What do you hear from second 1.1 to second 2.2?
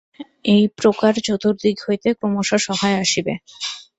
চতুর্দিক হইতে